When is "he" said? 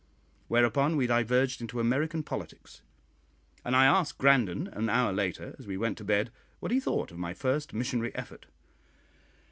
6.71-6.79